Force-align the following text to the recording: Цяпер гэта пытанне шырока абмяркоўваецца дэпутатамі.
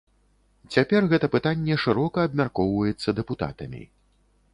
Цяпер 0.75 1.01
гэта 1.11 1.29
пытанне 1.35 1.75
шырока 1.83 2.23
абмяркоўваецца 2.29 3.09
дэпутатамі. 3.21 3.83